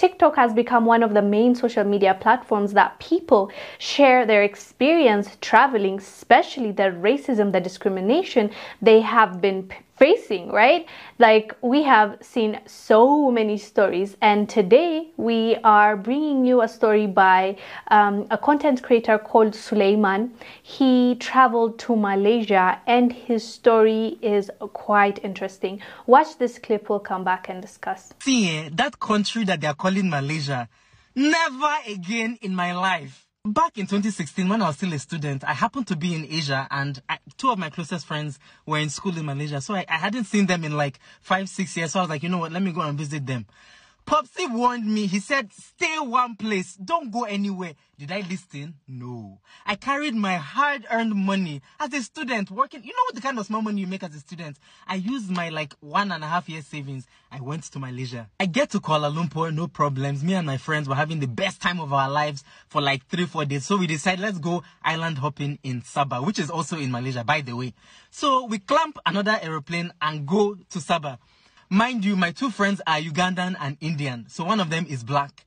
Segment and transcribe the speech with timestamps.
[0.00, 5.36] TikTok has become one of the main social media platforms that people share their experience
[5.42, 8.50] traveling, especially the racism, the discrimination
[8.80, 10.86] they have been facing, right?
[11.18, 17.06] Like we have seen so many stories, and today we are bringing you a story
[17.06, 17.56] by
[17.88, 20.32] um, a content creator called Suleiman.
[20.62, 25.80] He traveled to Malaysia, and his story is quite interesting.
[26.06, 28.14] Watch this clip, we'll come back and discuss.
[28.20, 30.68] See, eh, that country that they are calling Malaysia,
[31.14, 35.54] never again in my life Back in 2016, when I was still a student, I
[35.54, 39.16] happened to be in Asia and I, two of my closest friends were in school
[39.16, 39.62] in Malaysia.
[39.62, 41.92] So I, I hadn't seen them in like five, six years.
[41.92, 43.46] So I was like, you know what, let me go and visit them.
[44.10, 45.06] Popsy warned me.
[45.06, 46.74] He said, stay one place.
[46.74, 47.74] Don't go anywhere.
[47.96, 48.74] Did I listen?
[48.88, 49.38] No.
[49.64, 52.82] I carried my hard earned money as a student working.
[52.82, 54.58] You know what the kind of small money you make as a student?
[54.88, 57.06] I used my like one and a half year savings.
[57.30, 58.28] I went to Malaysia.
[58.40, 60.24] I get to Kuala Lumpur, no problems.
[60.24, 63.26] Me and my friends were having the best time of our lives for like three,
[63.26, 63.64] four days.
[63.64, 67.42] So we decided let's go island hopping in Sabah, which is also in Malaysia, by
[67.42, 67.74] the way.
[68.10, 71.18] So we clamp another aeroplane and go to Sabah.
[71.72, 75.44] Mind you, my two friends are Ugandan and Indian, so one of them is black.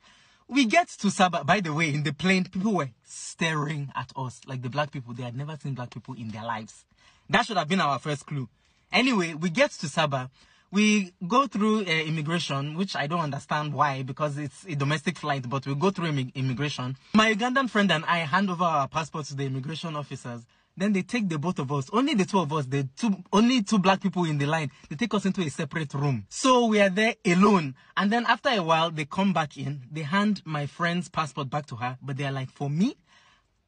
[0.47, 4.39] We get to Sabah, by the way, in the plane, people were staring at us
[4.47, 5.13] like the black people.
[5.13, 6.85] They had never seen black people in their lives.
[7.29, 8.47] That should have been our first clue.
[8.89, 10.29] Anyway, we get to Sabah.
[10.71, 15.49] We go through uh, immigration, which I don't understand why, because it's a domestic flight,
[15.49, 16.95] but we go through Im- immigration.
[17.15, 20.43] My Ugandan friend and I hand over our passports to the immigration officers.
[20.75, 23.61] Then they take the both of us, only the two of us, the two, only
[23.61, 24.71] two black people in the line.
[24.89, 26.25] They take us into a separate room.
[26.29, 27.75] So we are there alone.
[27.95, 29.83] And then after a while, they come back in.
[29.91, 32.95] They hand my friend's passport back to her, but they are like, for me,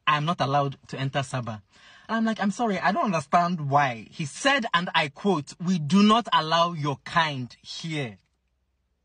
[0.06, 1.62] I'm not allowed to enter Sabah.
[2.08, 4.06] And I'm like, I'm sorry, I don't understand why.
[4.10, 8.18] He said, and I quote, we do not allow your kind here.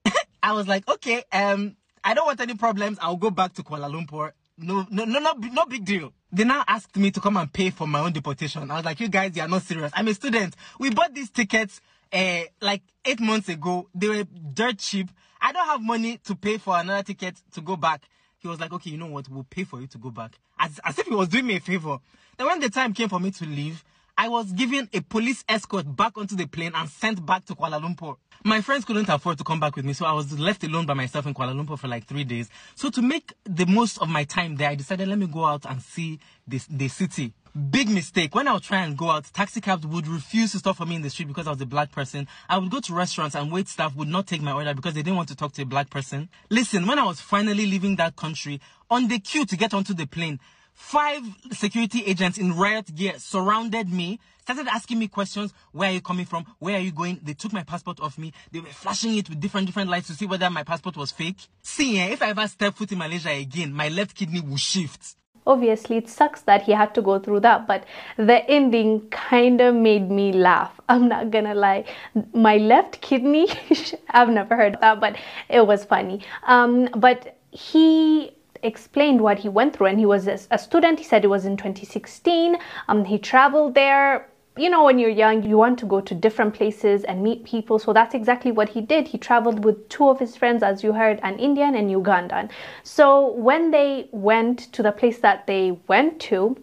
[0.44, 2.98] I was like, okay, um, I don't want any problems.
[3.00, 4.32] I'll go back to Kuala Lumpur.
[4.58, 6.14] No, no, no, no, no big deal.
[6.34, 8.72] They now asked me to come and pay for my own deportation.
[8.72, 9.92] I was like, you guys, you are not serious.
[9.94, 10.56] I'm a student.
[10.80, 11.82] We bought these tickets
[12.14, 13.90] uh, like eight months ago.
[13.94, 14.24] They were
[14.54, 15.10] dirt cheap.
[15.42, 18.04] I don't have money to pay for another ticket to go back.
[18.40, 19.28] He was like, okay, you know what?
[19.30, 20.38] We'll pay for you to go back.
[20.58, 21.98] As, as if he was doing me a favor.
[22.38, 23.84] Then when the time came for me to leave,
[24.22, 27.82] I was given a police escort back onto the plane and sent back to Kuala
[27.82, 28.18] Lumpur.
[28.44, 30.94] My friends couldn't afford to come back with me, so I was left alone by
[30.94, 32.48] myself in Kuala Lumpur for like three days.
[32.76, 35.66] So to make the most of my time there, I decided let me go out
[35.68, 37.34] and see this the city.
[37.72, 38.36] Big mistake.
[38.36, 40.98] When I would try and go out, taxi cabs would refuse to stop for me
[40.98, 42.28] in the street because I was a black person.
[42.48, 45.02] I would go to restaurants and wait staff would not take my order because they
[45.02, 46.30] didn't want to talk to a black person.
[46.52, 48.62] Listen, when I was finally leaving that country,
[48.92, 50.40] on the queue to get onto the plane,
[50.82, 55.54] Five security agents in riot gear surrounded me, started asking me questions.
[55.72, 56.46] Where are you coming from?
[56.60, 57.22] Where are you going?
[57.24, 58.34] They took my passport off me.
[58.52, 61.38] They were flashing it with different, different lights to see whether my passport was fake.
[61.62, 65.16] See, eh, if I ever step foot in Malaysia again, my left kidney will shift.
[65.48, 67.86] Obviously, it sucks that he had to go through that, but
[68.18, 70.78] the ending kind of made me laugh.
[70.90, 71.86] I'm not gonna lie.
[72.34, 73.48] My left kidney,
[74.10, 75.16] I've never heard that, but
[75.48, 76.26] it was funny.
[76.48, 78.32] Um, but he
[78.64, 79.88] explained what he went through.
[79.88, 81.00] And he was a student.
[81.00, 82.58] He said it was in 2016
[82.88, 84.28] um, he traveled there.
[84.58, 87.80] You know when you're young you want to go to different places and meet people.
[87.80, 89.08] So that's exactly what he did.
[89.08, 92.52] He traveled with two of his friends as you heard an indian and ugandan.
[92.84, 96.58] So when they went to the place that they went to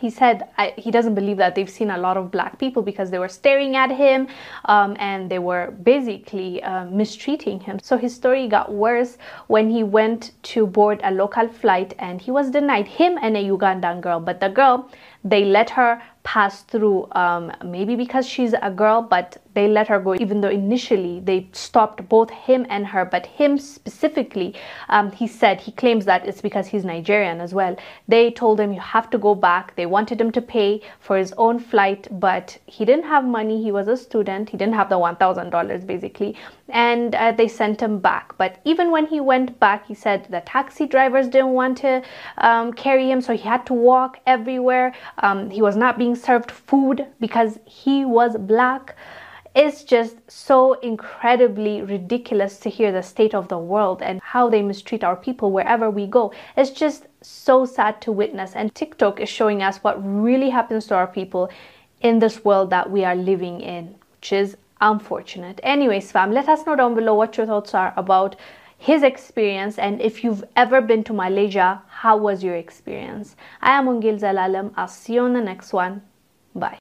[0.00, 3.10] he said I, he doesn't believe that they've seen a lot of black people because
[3.10, 4.28] they were staring at him
[4.64, 7.78] um, and they were basically uh, mistreating him.
[7.82, 12.30] So his story got worse when he went to board a local flight and he
[12.30, 14.20] was denied him and a Ugandan girl.
[14.20, 14.88] But the girl,
[15.24, 20.00] they let her pass through, um, maybe because she's a girl, but they let her
[20.00, 23.04] go, even though initially they stopped both him and her.
[23.04, 24.54] But him specifically,
[24.88, 27.76] um, he said, he claims that it's because he's Nigerian as well.
[28.08, 29.74] They told him, You have to go back.
[29.76, 33.62] They wanted him to pay for his own flight, but he didn't have money.
[33.62, 34.48] He was a student.
[34.48, 36.36] He didn't have the $1,000 basically.
[36.68, 38.34] And uh, they sent him back.
[38.38, 42.02] But even when he went back, he said the taxi drivers didn't want to
[42.38, 44.94] um, carry him, so he had to walk everywhere.
[45.18, 48.94] Um, he was not being being served food because he was black.
[49.54, 54.62] It's just so incredibly ridiculous to hear the state of the world and how they
[54.62, 56.32] mistreat our people wherever we go.
[56.56, 58.54] It's just so sad to witness.
[58.54, 61.50] And TikTok is showing us what really happens to our people
[62.00, 65.60] in this world that we are living in, which is unfortunate.
[65.62, 68.36] Anyways, fam, let us know down below what your thoughts are about
[68.82, 73.36] his experience and if you've ever been to Malaysia, how was your experience?
[73.60, 74.72] I am Wongel Zelalem.
[74.76, 76.02] I'll see you on the next one.
[76.52, 76.80] Bye.